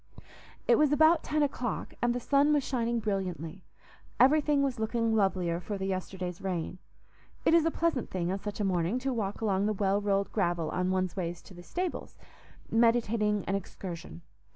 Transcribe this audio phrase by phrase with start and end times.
[0.67, 3.63] It was about ten o'clock, and the sun was shining brilliantly;
[4.19, 6.79] everything was looking lovelier for the yesterday's rain.
[7.45, 10.31] It is a pleasant thing on such a morning to walk along the well rolled
[10.31, 12.17] gravel on one's way to the stables,
[12.71, 14.23] meditating an excursion.